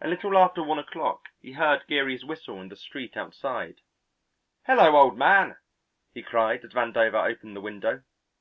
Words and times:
A 0.00 0.08
little 0.08 0.36
after 0.36 0.64
one 0.64 0.80
o'clock 0.80 1.28
he 1.40 1.52
heard 1.52 1.86
Geary's 1.86 2.24
whistle 2.24 2.60
in 2.60 2.70
the 2.70 2.74
street 2.76 3.16
outside. 3.16 3.82
"Hello, 4.66 4.96
old 4.96 5.16
man!" 5.16 5.58
he 6.12 6.24
cried 6.24 6.64
as 6.64 6.72
Vandover 6.72 7.24
opened 7.24 7.54
the 7.54 7.60
window. 7.60 8.02